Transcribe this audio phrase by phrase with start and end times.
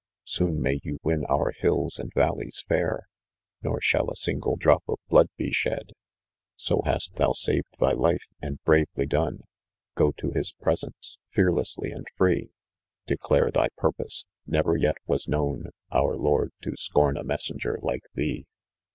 [0.25, 3.07] Soon may you win our hills and rallies fair,
[3.61, 4.01] Nor sua!
[4.05, 5.91] 1 a single drop of blood be shed."
[6.57, 9.43] •So hast thou saved tliey life, and braTely done.
[9.93, 12.49] Go to his presence, fearlessly and free,
[13.05, 18.47] Declare thy purpose: never yet was known Our lord to scorn a messenger like thee.'